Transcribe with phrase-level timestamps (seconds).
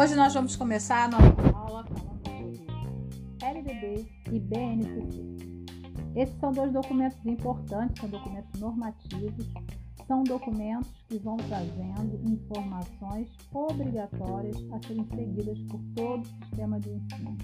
[0.00, 5.22] Hoje nós vamos começar a nossa aula falando sobre LDB e BNCC.
[6.16, 9.46] Esses são dois documentos importantes, são documentos normativos,
[10.06, 16.88] são documentos que vão trazendo informações obrigatórias a serem seguidas por todo o sistema de
[16.92, 17.36] ensino.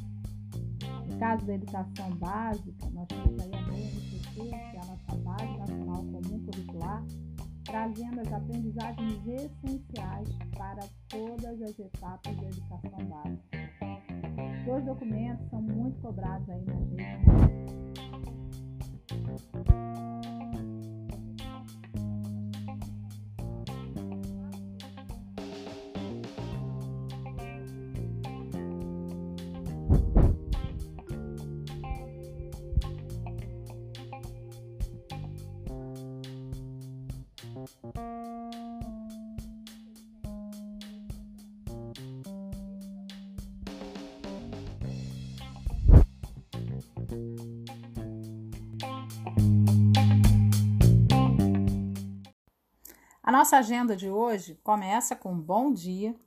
[1.10, 5.58] No caso da educação básica, nós temos aí a BNCC, que é a nossa Base
[5.58, 7.04] Nacional Comum Curricular,
[7.76, 13.58] trazendo as aprendizagens essenciais para todas as etapas da educação básica.
[14.50, 17.36] Os dois documentos são muito cobrados aí nas redes.
[53.36, 56.18] Nossa agenda de hoje começa com um bom dia,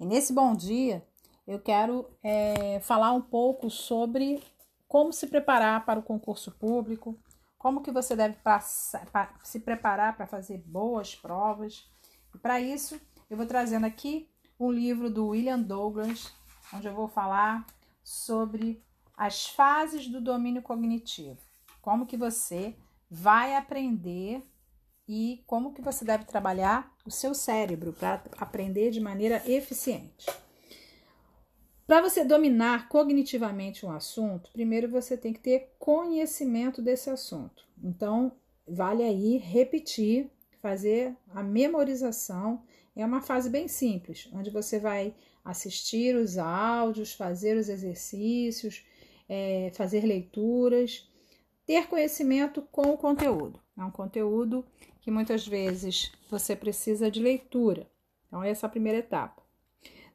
[0.00, 1.06] e nesse bom dia
[1.46, 4.42] eu quero é, falar um pouco sobre
[4.88, 7.16] como se preparar para o concurso público,
[7.56, 11.88] como que você deve passar, se preparar para fazer boas provas.
[12.34, 13.00] E para isso,
[13.30, 14.28] eu vou trazendo aqui
[14.58, 16.34] um livro do William Douglas,
[16.74, 17.64] onde eu vou falar
[18.02, 18.82] sobre
[19.16, 21.38] as fases do domínio cognitivo.
[21.80, 22.76] Como que você
[23.08, 24.42] vai aprender
[25.08, 30.26] e como que você deve trabalhar o seu cérebro para aprender de maneira eficiente.
[31.86, 37.66] Para você dominar cognitivamente um assunto, primeiro você tem que ter conhecimento desse assunto.
[37.82, 38.32] Então,
[38.66, 42.62] vale aí repetir, fazer a memorização.
[42.94, 48.84] É uma fase bem simples, onde você vai assistir os áudios, fazer os exercícios,
[49.26, 51.10] é, fazer leituras,
[51.64, 53.60] ter conhecimento com o conteúdo.
[53.78, 54.62] É um conteúdo
[55.00, 57.88] que muitas vezes você precisa de leitura.
[58.26, 59.42] Então, essa é a primeira etapa.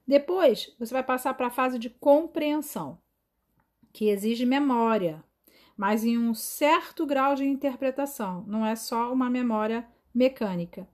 [0.07, 2.97] Depois, você vai passar para a fase de compreensão,
[3.91, 5.23] que exige memória,
[5.77, 10.87] mas em um certo grau de interpretação, não é só uma memória mecânica.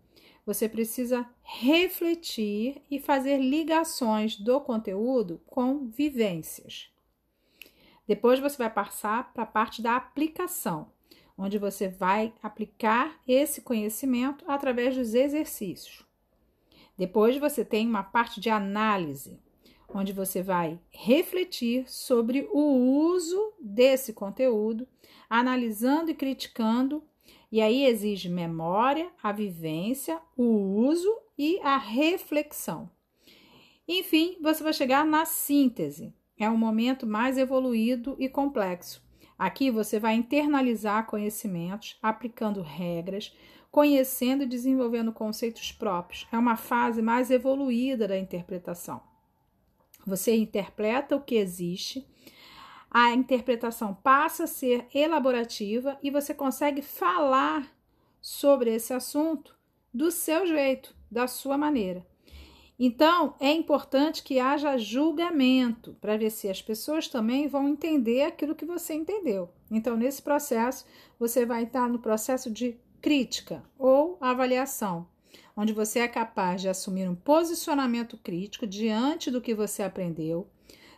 [0.45, 6.89] Você precisa refletir e fazer ligações do conteúdo com vivências.
[8.07, 10.91] Depois você vai passar para a parte da aplicação,
[11.39, 16.05] onde você vai aplicar esse conhecimento através dos exercícios.
[16.97, 19.39] Depois você tem uma parte de análise,
[19.88, 24.85] onde você vai refletir sobre o uso desse conteúdo,
[25.29, 27.01] analisando e criticando,
[27.50, 32.91] e aí exige memória, a vivência, o uso e a reflexão.
[33.88, 36.13] Enfim, você vai chegar na síntese.
[36.38, 39.01] É um momento mais evoluído e complexo,
[39.39, 43.33] Aqui você vai internalizar conhecimentos, aplicando regras,
[43.72, 46.27] conhecendo e desenvolvendo conceitos próprios.
[46.29, 49.01] É uma fase mais evoluída da interpretação.
[50.05, 52.05] Você interpreta o que existe,
[52.91, 57.71] a interpretação passa a ser elaborativa e você consegue falar
[58.19, 59.56] sobre esse assunto
[59.94, 62.06] do seu jeito, da sua maneira.
[62.81, 68.56] Então, é importante que haja julgamento para ver se as pessoas também vão entender aquilo
[68.56, 69.50] que você entendeu.
[69.69, 70.85] Então, nesse processo,
[71.19, 75.06] você vai estar no processo de crítica ou avaliação,
[75.57, 80.47] onde você é capaz de assumir um posicionamento crítico diante do que você aprendeu.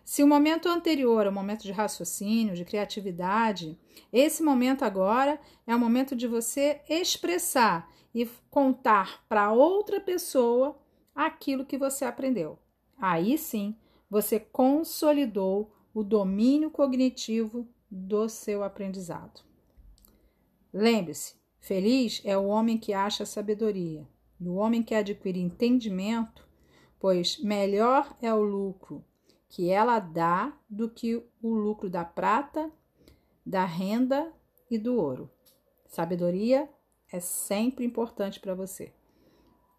[0.05, 3.75] Se o momento anterior é o momento de raciocínio, de criatividade,
[4.13, 10.79] esse momento agora é o momento de você expressar e contar para outra pessoa
[11.15, 12.57] aquilo que você aprendeu.
[12.97, 13.75] Aí sim,
[14.09, 19.41] você consolidou o domínio cognitivo do seu aprendizado.
[20.73, 24.07] Lembre-se, feliz é o homem que acha sabedoria,
[24.39, 26.47] e o homem que adquire entendimento,
[26.99, 29.03] pois melhor é o lucro
[29.51, 32.71] que ela dá do que o lucro da prata,
[33.45, 34.31] da renda
[34.69, 35.29] e do ouro.
[35.85, 36.69] Sabedoria
[37.11, 38.93] é sempre importante para você.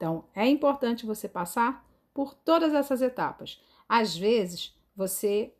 [0.03, 3.63] Então, é importante você passar por todas essas etapas.
[3.89, 5.55] Às vezes, você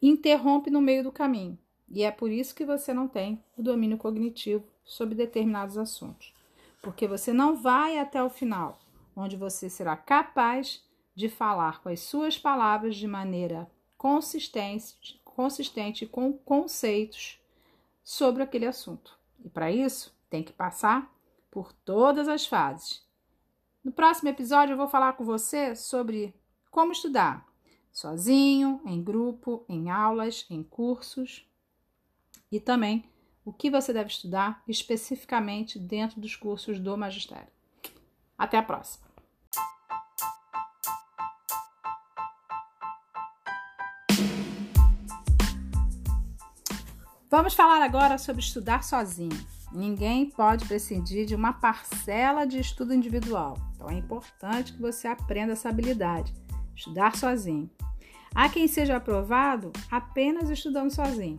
[0.00, 1.58] interrompe no meio do caminho,
[1.88, 6.32] e é por isso que você não tem o domínio cognitivo sobre determinados assuntos.
[6.80, 8.78] Porque você não vai até o final,
[9.16, 13.68] onde você será capaz de falar com as suas palavras de maneira
[13.98, 17.42] consistente, consistente com conceitos
[18.04, 19.18] sobre aquele assunto.
[19.44, 21.12] E para isso, tem que passar
[21.50, 23.09] por todas as fases
[23.82, 26.34] no próximo episódio, eu vou falar com você sobre
[26.70, 27.46] Como estudar?
[27.92, 31.46] Sozinho, em grupo, em aulas, em cursos.
[32.52, 33.04] E também
[33.44, 37.48] o que você deve estudar especificamente dentro dos cursos do magistério.
[38.38, 39.08] Até a próxima!
[47.30, 49.59] Vamos falar agora sobre estudar sozinho.
[49.72, 53.56] Ninguém pode prescindir de uma parcela de estudo individual.
[53.74, 56.34] Então é importante que você aprenda essa habilidade,
[56.74, 57.70] estudar sozinho.
[58.34, 61.36] Há quem seja aprovado apenas estudando sozinho,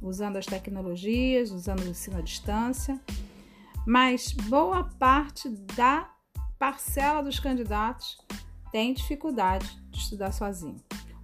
[0.00, 3.00] usando as tecnologias, usando o ensino à distância,
[3.86, 6.08] mas boa parte da
[6.58, 8.16] parcela dos candidatos
[8.70, 10.76] tem dificuldade de estudar sozinho.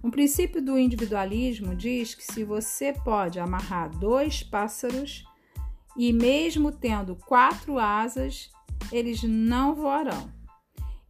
[0.03, 5.25] Um princípio do individualismo diz que se você pode amarrar dois pássaros
[5.97, 8.51] e mesmo tendo quatro asas,
[8.91, 10.31] eles não voarão.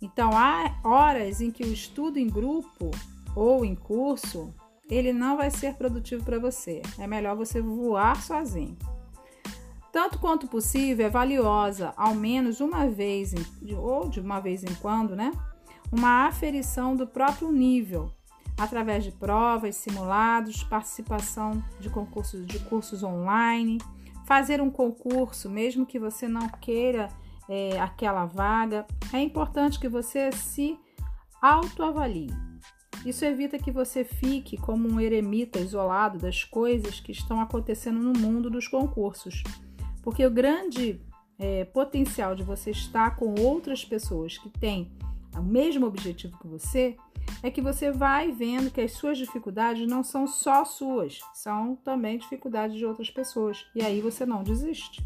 [0.01, 2.89] Então há horas em que o estudo em grupo
[3.35, 4.53] ou em curso,
[4.89, 6.81] ele não vai ser produtivo para você.
[6.97, 8.77] É melhor você voar sozinho.
[9.91, 13.33] Tanto quanto possível, é valiosa, ao menos uma vez,
[13.75, 15.31] ou de uma vez em quando, né?
[15.91, 18.11] Uma aferição do próprio nível
[18.57, 23.79] através de provas, simulados, participação de concursos de cursos online,
[24.29, 27.09] fazer um concurso, mesmo que você não queira
[27.49, 30.77] é, aquela vaga, é importante que você se
[31.41, 32.29] autoavalie.
[33.03, 38.13] Isso evita que você fique como um eremita isolado das coisas que estão acontecendo no
[38.13, 39.41] mundo dos concursos,
[40.03, 41.01] porque o grande
[41.39, 44.91] é, potencial de você estar com outras pessoas que têm
[45.37, 46.97] o mesmo objetivo que você
[47.43, 52.17] é que você vai vendo que as suas dificuldades não são só suas, são também
[52.17, 53.65] dificuldades de outras pessoas.
[53.75, 55.05] E aí você não desiste.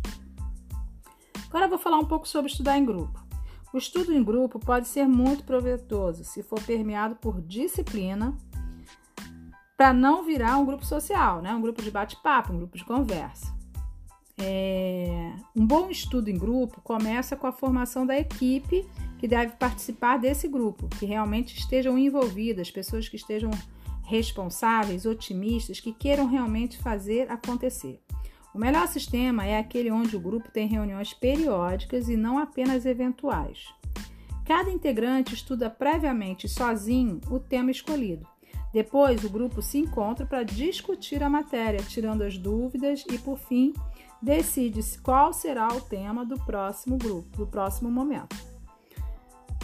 [1.48, 3.22] Agora eu vou falar um pouco sobre estudar em grupo.
[3.72, 8.36] O estudo em grupo pode ser muito proveitoso se for permeado por disciplina,
[9.76, 11.54] para não virar um grupo social, né?
[11.54, 13.54] um grupo de bate-papo, um grupo de conversa.
[14.38, 15.36] É...
[15.56, 18.88] Um bom estudo em grupo começa com a formação da equipe
[19.24, 23.52] que deve participar desse grupo, que realmente estejam envolvidas, pessoas que estejam
[24.04, 28.02] responsáveis, otimistas, que queiram realmente fazer acontecer.
[28.54, 33.74] O melhor sistema é aquele onde o grupo tem reuniões periódicas e não apenas eventuais.
[34.46, 38.28] Cada integrante estuda previamente sozinho o tema escolhido.
[38.74, 43.72] Depois, o grupo se encontra para discutir a matéria, tirando as dúvidas e, por fim,
[44.22, 48.52] decide qual será o tema do próximo grupo, do próximo momento.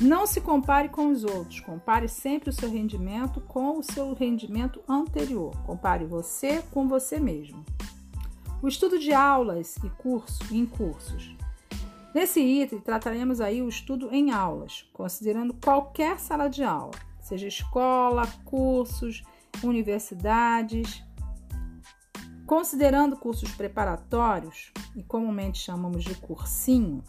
[0.01, 4.81] Não se compare com os outros, compare sempre o seu rendimento com o seu rendimento
[4.87, 5.51] anterior.
[5.65, 7.65] Compare você com você mesmo.
[8.61, 11.35] O estudo de aulas e curso, em cursos.
[12.15, 18.25] Nesse item, trataremos aí o estudo em aulas, considerando qualquer sala de aula, seja escola,
[18.45, 19.21] cursos,
[19.61, 21.03] universidades.
[22.45, 27.03] Considerando cursos preparatórios, e comumente chamamos de cursinho,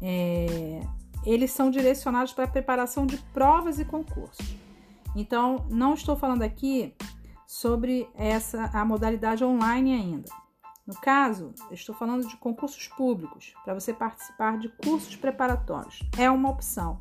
[0.00, 0.80] é,
[1.24, 4.56] eles são direcionados para a preparação de provas e concursos.
[5.14, 6.94] Então, não estou falando aqui
[7.46, 10.30] sobre essa a modalidade online ainda.
[10.86, 16.00] No caso, estou falando de concursos públicos, para você participar de cursos preparatórios.
[16.18, 17.00] É uma opção.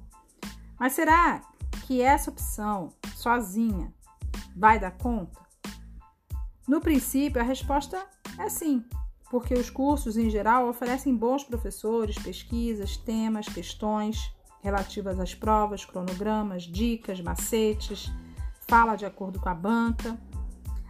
[0.79, 1.41] Mas será
[1.85, 3.93] que essa opção sozinha
[4.55, 5.39] vai dar conta?
[6.67, 8.05] No princípio, a resposta
[8.37, 8.83] é sim
[9.29, 16.63] porque os cursos em geral oferecem bons professores, pesquisas, temas, questões relativas às provas, cronogramas,
[16.63, 18.11] dicas, macetes,
[18.67, 20.19] fala de acordo com a banca.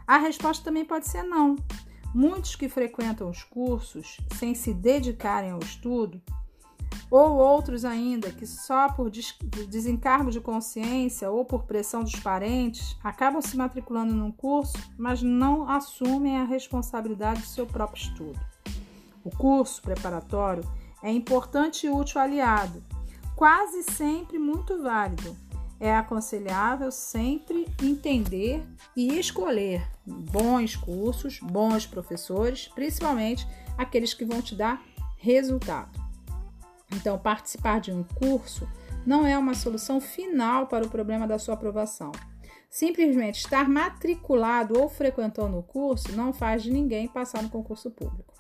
[0.07, 1.55] A resposta também pode ser não.
[2.13, 6.21] Muitos que frequentam os cursos sem se dedicarem ao estudo
[7.09, 13.41] ou outros ainda que só por desencargo de consciência ou por pressão dos parentes acabam
[13.41, 18.39] se matriculando num curso, mas não assumem a responsabilidade do seu próprio estudo.
[19.23, 20.63] O curso preparatório
[21.01, 22.83] é importante e útil aliado,
[23.35, 25.35] quase sempre muito válido.
[25.79, 28.61] É aconselhável sempre entender
[28.97, 33.47] e escolher bons cursos, bons professores, principalmente
[33.77, 34.83] aqueles que vão te dar
[35.15, 36.08] resultado.
[36.91, 38.67] Então, participar de um curso
[39.05, 42.11] não é uma solução final para o problema da sua aprovação.
[42.69, 48.33] Simplesmente estar matriculado ou frequentando o curso não faz de ninguém passar no concurso público.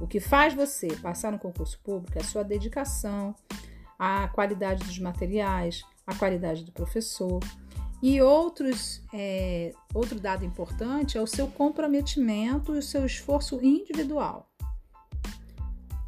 [0.00, 3.34] O que faz você passar no concurso público é a sua dedicação,
[3.96, 7.38] a qualidade dos materiais, a qualidade do professor.
[8.02, 14.51] E outros, é, outro dado importante é o seu comprometimento e o seu esforço individual.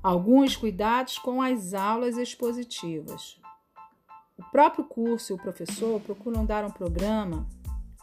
[0.04, 3.40] Alguns cuidados com as aulas expositivas.
[4.36, 7.48] O próprio curso e o professor procuram dar um programa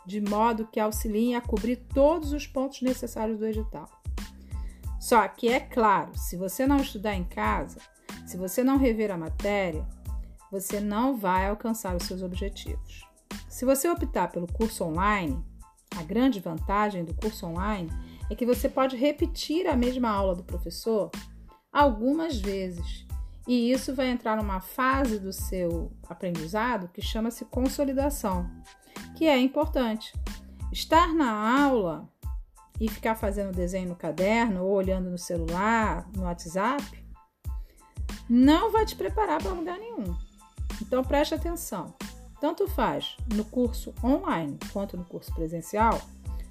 [0.04, 3.88] de modo que auxiliem a cobrir todos os pontos necessários do edital.
[5.00, 7.78] Só que é claro, se você não estudar em casa,
[8.26, 9.88] se você não rever a matéria,
[10.52, 13.06] você não vai alcançar os seus objetivos.
[13.48, 15.40] Se você optar pelo curso online,
[15.96, 17.92] a grande vantagem do curso online
[18.28, 21.12] é que você pode repetir a mesma aula do professor
[21.72, 23.06] algumas vezes.
[23.48, 28.50] E isso vai entrar numa fase do seu aprendizado que chama-se consolidação,
[29.16, 30.14] que é importante.
[30.72, 32.08] Estar na aula
[32.80, 36.84] e ficar fazendo desenho no caderno ou olhando no celular, no WhatsApp,
[38.30, 40.16] não vai te preparar para lugar nenhum.
[40.82, 41.94] Então preste atenção.
[42.40, 46.02] Tanto faz no curso online quanto no curso presencial,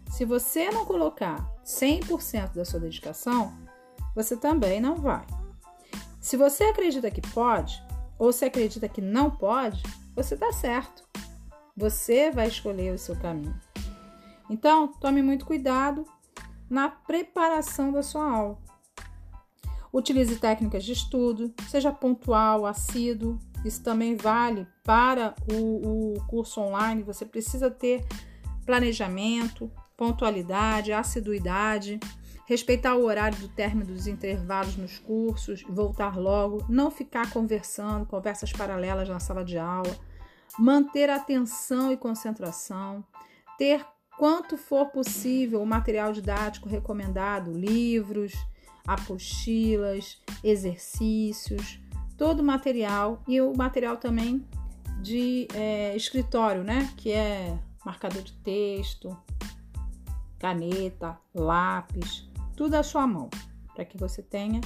[0.09, 3.53] se você não colocar 100% da sua dedicação,
[4.15, 5.27] você também não vai.
[6.21, 7.83] Se você acredita que pode,
[8.19, 9.83] ou se acredita que não pode,
[10.15, 11.03] você está certo.
[11.77, 13.59] Você vai escolher o seu caminho.
[14.51, 16.05] Então, tome muito cuidado
[16.69, 18.59] na preparação da sua aula.
[19.93, 23.39] Utilize técnicas de estudo, seja pontual, assíduo.
[23.65, 27.03] Isso também vale para o, o curso online.
[27.03, 28.07] Você precisa ter
[28.65, 31.99] planejamento, pontualidade, assiduidade,
[32.51, 38.53] respeitar o horário do término dos intervalos nos cursos, voltar logo, não ficar conversando, conversas
[38.53, 39.97] paralelas na sala de aula,
[40.59, 43.05] manter atenção e concentração,
[43.57, 43.87] ter
[44.19, 48.33] quanto for possível o material didático recomendado, livros,
[48.85, 51.79] apostilas, exercícios,
[52.19, 54.45] todo o material e o material também
[55.01, 56.93] de é, escritório, né?
[56.97, 59.17] Que é marcador de texto,
[60.37, 62.29] caneta, lápis,
[62.61, 63.31] tudo à sua mão,
[63.75, 64.61] para que você tenha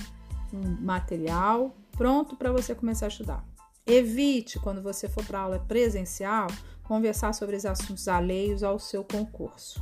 [0.52, 3.44] um material pronto para você começar a estudar.
[3.86, 6.48] Evite, quando você for para aula presencial,
[6.82, 9.80] conversar sobre os assuntos alheios ao seu concurso.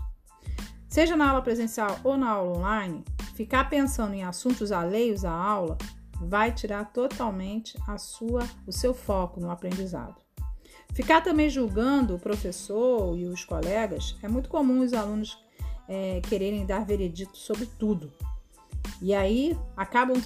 [0.90, 3.02] Seja na aula presencial ou na aula online,
[3.34, 5.78] ficar pensando em assuntos alheios à aula
[6.20, 10.20] vai tirar totalmente a sua, o seu foco no aprendizado.
[10.92, 15.41] Ficar também julgando o professor e os colegas é muito comum os alunos
[15.88, 18.12] é, quererem dar veredito sobre tudo.
[19.00, 20.20] E aí acabam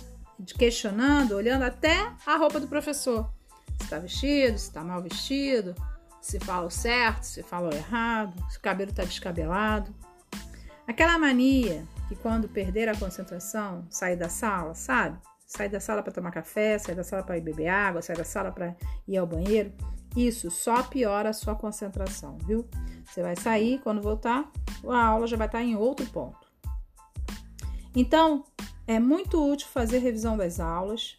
[0.58, 3.30] questionando, olhando até a roupa do professor.
[3.78, 5.74] Se está vestido, se está mal vestido,
[6.20, 9.94] se fala o certo, se fala o errado, se o cabelo está descabelado.
[10.86, 15.18] Aquela mania que quando perder a concentração, sair da sala, sabe?
[15.46, 18.24] Sai da sala para tomar café, sai da sala para ir beber água, sai da
[18.24, 19.72] sala para ir ao banheiro.
[20.16, 22.68] Isso só piora a sua concentração, viu?
[23.06, 24.50] Você vai sair, quando voltar,
[24.86, 26.46] a aula já vai estar em outro ponto.
[27.94, 28.44] Então,
[28.86, 31.16] é muito útil fazer revisão das aulas.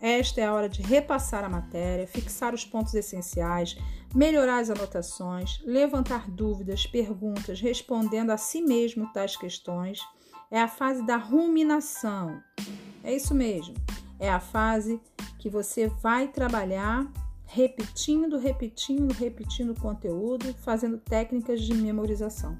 [0.00, 3.76] Esta é a hora de repassar a matéria, fixar os pontos essenciais,
[4.14, 10.00] melhorar as anotações, levantar dúvidas, perguntas, respondendo a si mesmo tais questões.
[10.50, 12.40] É a fase da ruminação.
[13.04, 13.74] É isso mesmo.
[14.18, 15.00] É a fase
[15.38, 17.10] que você vai trabalhar
[17.52, 22.56] repetindo, repetindo, repetindo o conteúdo, fazendo técnicas de memorização.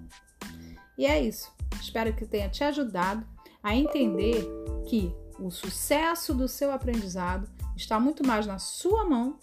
[0.98, 1.52] E é isso.
[1.80, 3.24] Espero que tenha te ajudado
[3.62, 4.44] a entender
[4.88, 9.38] que o sucesso do seu aprendizado está muito mais na sua mão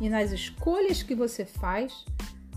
[0.00, 2.04] e nas escolhas que você faz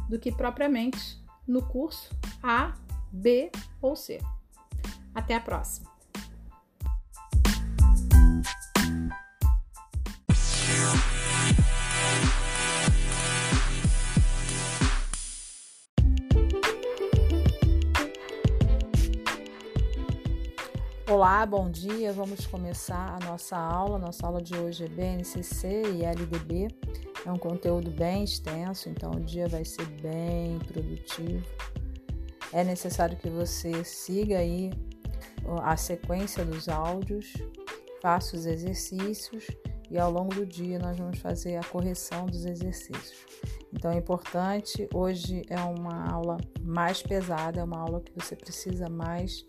[0.07, 2.77] do que propriamente no curso A,
[3.11, 3.51] B
[3.81, 4.19] ou C.
[5.13, 5.96] Até a próxima!
[21.17, 22.13] Olá, bom dia.
[22.13, 23.97] Vamos começar a nossa aula.
[23.97, 26.67] Nossa aula de hoje é BNCC e LDB.
[27.25, 31.43] É um conteúdo bem extenso, então o dia vai ser bem produtivo.
[32.53, 34.69] É necessário que você siga aí
[35.63, 37.33] a sequência dos áudios,
[37.99, 39.47] faça os exercícios
[39.89, 43.25] e ao longo do dia nós vamos fazer a correção dos exercícios.
[43.73, 48.87] Então é importante, hoje é uma aula mais pesada, é uma aula que você precisa
[48.87, 49.43] mais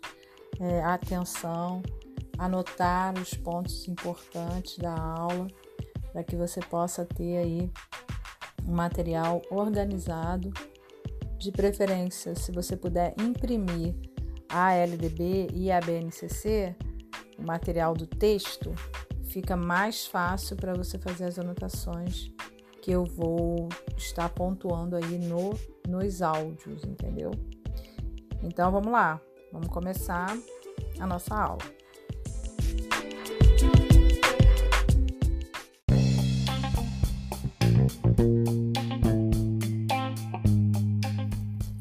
[0.59, 1.81] é, atenção,
[2.37, 5.47] anotar os pontos importantes da aula,
[6.11, 7.71] para que você possa ter aí
[8.67, 10.51] um material organizado,
[11.37, 13.95] de preferência, se você puder imprimir
[14.49, 16.75] a LDB e a BNCC,
[17.37, 18.73] o material do texto,
[19.29, 22.29] fica mais fácil para você fazer as anotações
[22.81, 25.53] que eu vou estar pontuando aí no,
[25.87, 27.31] nos áudios, entendeu?
[28.43, 29.21] Então vamos lá.
[29.51, 30.37] Vamos começar
[30.99, 31.63] a nossa aula.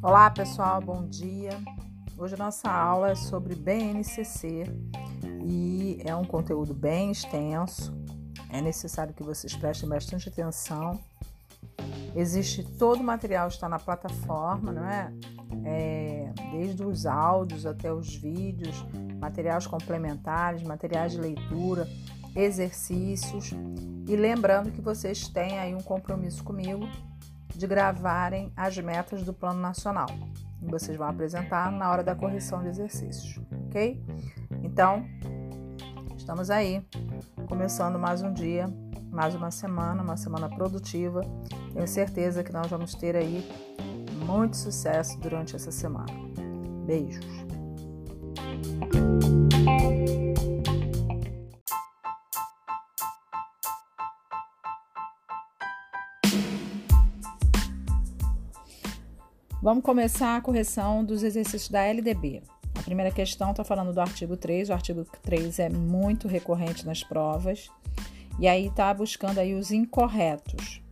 [0.03, 1.51] Olá, pessoal, bom dia.
[2.17, 4.65] Hoje a nossa aula é sobre BNCC
[5.45, 7.93] e é um conteúdo bem extenso.
[8.49, 10.99] É necessário que vocês prestem bastante atenção.
[12.17, 15.13] Existe todo o material está na plataforma, não é?
[15.65, 16.33] É?
[16.53, 18.85] Desde os áudios até os vídeos,
[19.21, 21.89] materiais complementares, materiais de leitura,
[22.35, 23.53] exercícios.
[24.07, 26.89] E lembrando que vocês têm aí um compromisso comigo
[27.55, 30.09] de gravarem as metas do Plano Nacional.
[30.63, 34.03] E vocês vão apresentar na hora da correção de exercícios, ok?
[34.63, 35.05] Então,
[36.17, 36.85] estamos aí,
[37.49, 38.67] começando mais um dia,
[39.11, 41.21] mais uma semana, uma semana produtiva.
[41.73, 43.49] Tenho certeza que nós vamos ter aí
[44.29, 46.13] muito sucesso durante essa semana.
[46.85, 47.25] Beijos!
[59.63, 62.43] Vamos começar a correção dos exercícios da LDB.
[62.79, 64.69] A primeira questão está falando do artigo 3.
[64.69, 67.71] O artigo 3 é muito recorrente nas provas.
[68.39, 70.83] E aí está buscando aí os incorretos.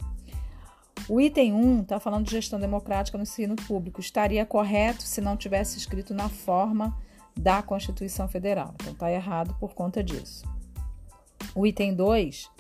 [1.09, 4.01] O item 1 está falando de gestão democrática no ensino público.
[4.01, 6.97] Estaria correto se não tivesse escrito na forma
[7.39, 8.75] da Constituição Federal.
[8.75, 10.45] Então está errado por conta disso.
[11.55, 12.51] O item 2,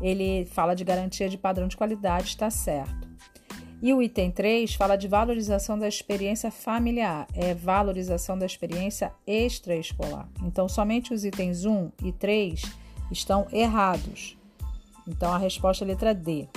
[0.00, 3.04] ele fala de garantia de padrão de qualidade, está certo.
[3.80, 10.26] E o item 3 fala de valorização da experiência familiar, é valorização da experiência extraescolar.
[10.42, 12.62] Então, somente os itens 1 e 3
[13.12, 14.38] estão errados.
[15.06, 16.48] Então, a resposta é a letra D.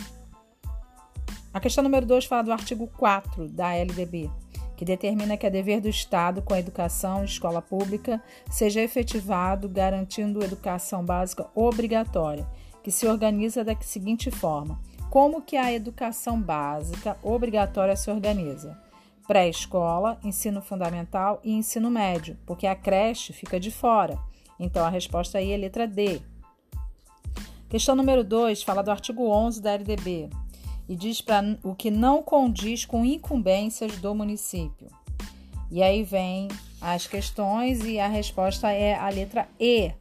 [1.53, 4.29] A questão número 2 fala do artigo 4 da LDB,
[4.75, 9.67] que determina que é dever do Estado com a educação em escola pública seja efetivado
[9.67, 12.47] garantindo educação básica obrigatória,
[12.83, 14.79] que se organiza da seguinte forma:
[15.09, 18.77] como que a educação básica obrigatória se organiza?
[19.25, 24.17] Pré-escola, ensino fundamental e ensino médio, porque a creche fica de fora.
[24.59, 26.21] Então a resposta aí é letra D.
[27.67, 30.29] Questão número 2 fala do artigo 11 da LDB
[30.87, 34.87] e diz para o que não condiz com incumbências do município.
[35.69, 36.47] E aí vem
[36.79, 39.91] as questões e a resposta é a letra E.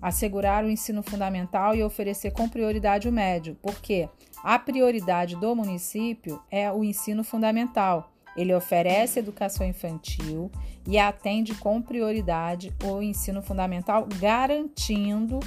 [0.00, 3.56] Assegurar o ensino fundamental e oferecer com prioridade o médio.
[3.60, 4.08] Por quê?
[4.42, 8.10] A prioridade do município é o ensino fundamental.
[8.36, 10.50] Ele oferece educação infantil
[10.86, 15.38] e atende com prioridade o ensino fundamental, garantindo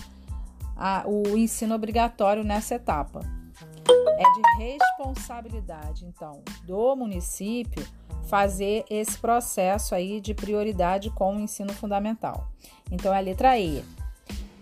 [0.76, 3.22] a, o ensino obrigatório nessa etapa.
[3.88, 7.86] É de responsabilidade, então, do município
[8.28, 12.48] fazer esse processo aí de prioridade com o ensino fundamental.
[12.92, 13.84] Então, é a letra E.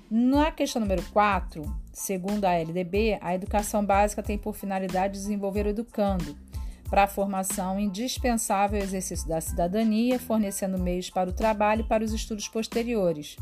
[0.09, 5.69] Na questão número 4, Segundo a LDB, a educação básica tem por finalidade desenvolver o
[5.69, 6.35] educando
[6.89, 12.03] para a formação indispensável ao exercício da cidadania, fornecendo meios para o trabalho e para
[12.03, 13.37] os estudos posteriores.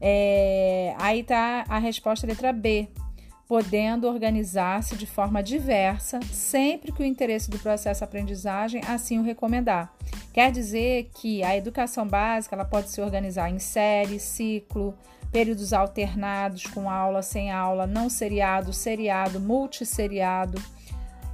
[0.00, 2.88] É, aí está a resposta letra B,
[3.50, 9.92] podendo organizar-se de forma diversa, sempre que o interesse do processo aprendizagem assim o recomendar.
[10.32, 14.96] Quer dizer que a educação básica ela pode se organizar em série, ciclo,
[15.32, 20.62] períodos alternados com aula, sem aula, não seriado, seriado, multisseriado,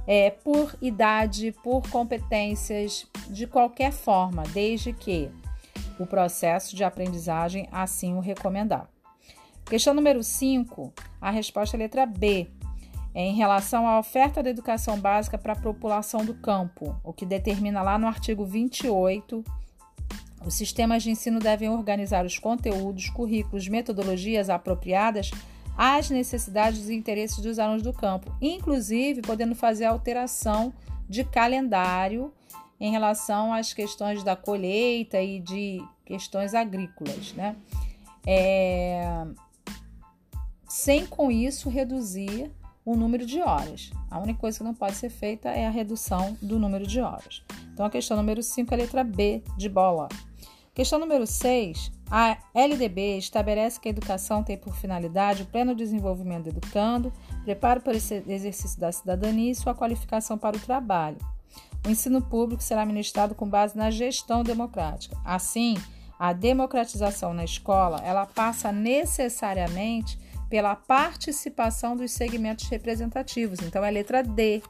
[0.07, 5.29] é, por idade, por competências, de qualquer forma, desde que
[5.99, 8.89] o processo de aprendizagem assim o recomendar.
[9.69, 12.47] Questão número 5, a resposta é letra B.
[13.13, 17.25] É em relação à oferta da educação básica para a população do campo, o que
[17.25, 19.43] determina lá no artigo 28
[20.45, 25.29] os sistemas de ensino devem organizar os conteúdos, currículos, metodologias apropriadas
[25.77, 30.73] às necessidades e interesses dos alunos do campo, inclusive podendo fazer alteração
[31.09, 32.31] de calendário
[32.79, 37.55] em relação às questões da colheita e de questões agrícolas, né?
[38.25, 39.25] É...
[40.67, 42.51] Sem com isso reduzir
[42.83, 43.91] o número de horas.
[44.09, 47.43] A única coisa que não pode ser feita é a redução do número de horas.
[47.73, 50.07] Então a questão número 5 é a letra B de bola.
[50.73, 51.91] Questão número 6.
[52.09, 57.11] A LDB estabelece que a educação tem por finalidade o pleno desenvolvimento do educando,
[57.43, 61.17] preparo para o exercício da cidadania e sua qualificação para o trabalho.
[61.85, 65.17] O ensino público será ministrado com base na gestão democrática.
[65.25, 65.75] Assim,
[66.19, 70.17] a democratização na escola, ela passa necessariamente
[70.49, 73.59] pela participação dos segmentos representativos.
[73.59, 74.61] Então é letra D.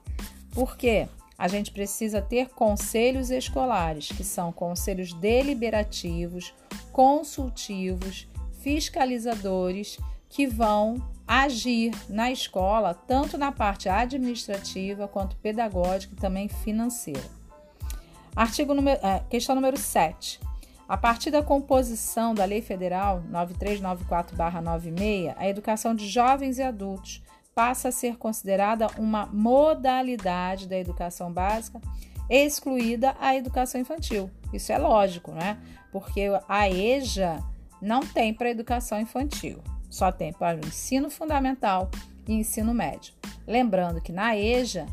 [0.51, 1.07] Por quê?
[1.37, 6.53] a gente precisa ter conselhos escolares, que são conselhos deliberativos,
[6.91, 8.27] consultivos,
[8.61, 10.95] fiscalizadores, que vão
[11.27, 17.23] agir na escola, tanto na parte administrativa quanto pedagógica e também financeira.
[18.35, 20.39] Artigo número, é, questão número 7.
[20.87, 27.21] A partir da composição da Lei Federal 9394-96, a educação de jovens e adultos
[27.53, 31.81] passa a ser considerada uma modalidade da educação básica,
[32.29, 34.31] excluída a educação infantil.
[34.53, 35.57] Isso é lógico, né?
[35.91, 37.43] Porque a EJA
[37.81, 41.89] não tem para educação infantil, só tem para o ensino fundamental
[42.25, 43.13] e ensino médio.
[43.45, 44.85] Lembrando que na EJA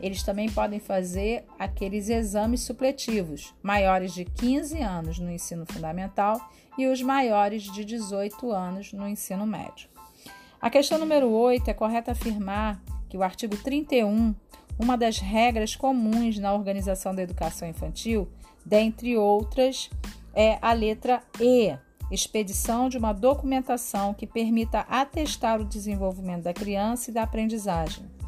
[0.00, 6.40] eles também podem fazer aqueles exames supletivos, maiores de 15 anos no ensino fundamental
[6.78, 9.88] e os maiores de 18 anos no ensino médio.
[10.60, 14.34] A questão número 8 é correto afirmar que o artigo 31,
[14.78, 18.28] uma das regras comuns na organização da educação infantil,
[18.64, 19.90] dentre outras,
[20.34, 21.76] é a letra E,
[22.10, 28.19] expedição de uma documentação que permita atestar o desenvolvimento da criança e da aprendizagem.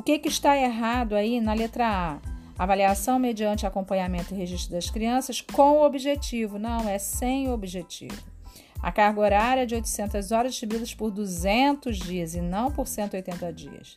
[0.00, 2.18] O que, que está errado aí na letra A?
[2.58, 6.58] Avaliação mediante acompanhamento e registro das crianças com objetivo.
[6.58, 8.16] Não, é sem objetivo.
[8.82, 13.52] A carga horária é de 800 horas distribuídas por 200 dias e não por 180
[13.52, 13.94] dias.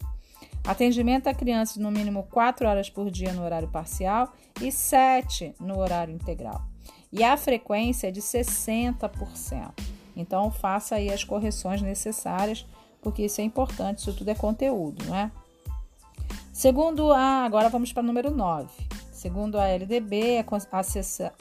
[0.68, 5.80] Atendimento a crianças no mínimo 4 horas por dia no horário parcial e 7 no
[5.80, 6.66] horário integral.
[7.14, 9.72] E a frequência é de 60%.
[10.18, 12.66] Então faça aí as correções necessárias,
[13.02, 15.32] porque isso é importante, isso tudo é conteúdo, não é?
[16.54, 18.70] Segundo a, agora vamos para o número 9.
[19.12, 20.46] Segundo a LDB, é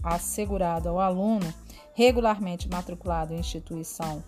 [0.03, 1.53] assegurado ao aluno
[1.93, 4.25] regularmente matriculado em instituição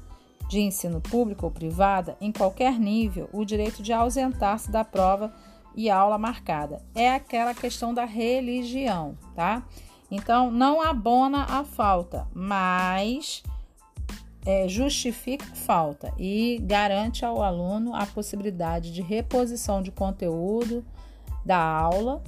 [0.46, 5.32] de ensino público ou privada, em qualquer nível, o direito de ausentar-se da prova
[5.74, 6.82] e aula marcada.
[6.94, 9.62] É aquela questão da religião, tá?
[10.10, 13.42] Então, não abona a falta, mas
[14.46, 20.84] é, justifica a falta e garante ao aluno a possibilidade de reposição de conteúdo
[21.44, 22.22] da aula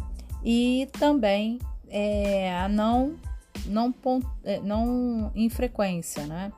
[0.44, 3.16] e também é, a não,
[3.66, 3.94] não,
[4.44, 6.52] é, não infrequência, né?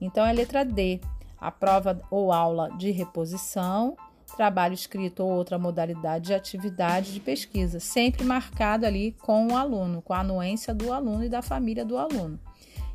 [0.00, 1.00] Então, é letra D,
[1.38, 3.96] a prova ou aula de reposição,
[4.36, 10.02] trabalho escrito ou outra modalidade de atividade de pesquisa, sempre marcado ali com o aluno,
[10.02, 12.38] com a anuência do aluno e da família do aluno.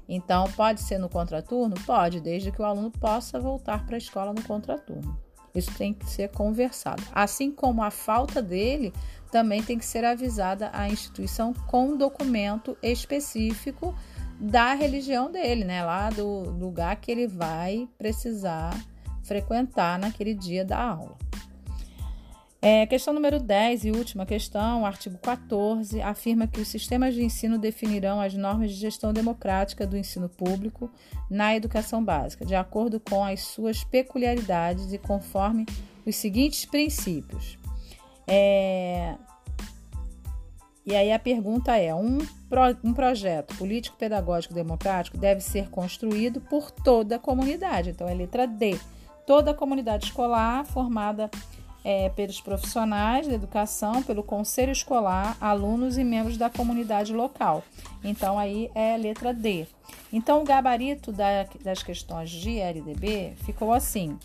[0.07, 1.75] Então, pode ser no contraturno?
[1.85, 5.17] Pode, desde que o aluno possa voltar para a escola no contraturno.
[5.53, 7.03] Isso tem que ser conversado.
[7.11, 8.93] Assim como a falta dele,
[9.31, 13.95] também tem que ser avisada à instituição com documento específico
[14.39, 15.83] da religião dele, né?
[15.83, 18.73] Lá do lugar que ele vai precisar
[19.23, 21.17] frequentar naquele dia da aula.
[22.63, 27.57] É, questão número 10 e última questão, artigo 14, afirma que os sistemas de ensino
[27.57, 30.91] definirão as normas de gestão democrática do ensino público
[31.27, 35.65] na educação básica, de acordo com as suas peculiaridades e conforme
[36.05, 37.57] os seguintes princípios.
[38.27, 39.15] É...
[40.85, 42.77] E aí a pergunta é: um, pro...
[42.83, 47.89] um projeto político-pedagógico democrático deve ser construído por toda a comunidade.
[47.89, 48.77] Então é letra D.
[49.25, 51.29] Toda a comunidade escolar formada
[51.83, 57.63] é, pelos profissionais da educação, pelo conselho escolar, alunos e membros da comunidade local.
[58.03, 59.67] Então, aí é a letra D.
[60.11, 64.17] Então, o gabarito da, das questões de LDB ficou assim: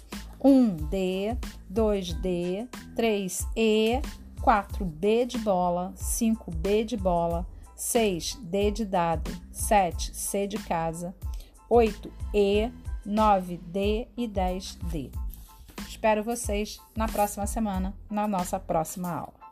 [0.42, 1.36] 1D,
[1.72, 4.02] 2D, 3E,
[4.40, 11.14] 4B de bola, 5B de bola, 6D de dado, 7 C de casa,
[11.70, 12.72] 8E,
[13.06, 15.25] 9D e 10D.
[15.96, 19.45] Espero vocês na próxima semana, na nossa próxima aula.